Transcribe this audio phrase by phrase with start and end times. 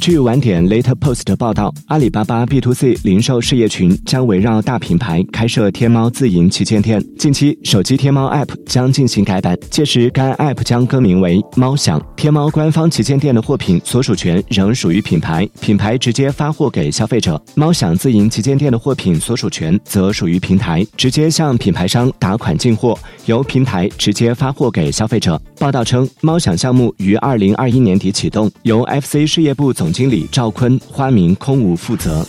[0.00, 7.04] 据晚点 Later Post 报道，阿里巴巴 B to C 零售事业群将围绕大品牌开设天猫自营旗舰店。
[7.18, 12.00] 近期，手机天猫 App 将进行改版，届时该 App 将更名为猫享。
[12.16, 25.38] 天猫官方旗舰店的货品所属权仍属于品牌，品牌直接发货给消费者；猫享自营旗舰店的货品所属权则属于平台，直接向品牌商打款进货，由平台直接发货给消费者。
[25.58, 32.24] 报道称，猫享项目于二零二一年底启动，由 FC 事业部总总经理赵坤花名空无负责。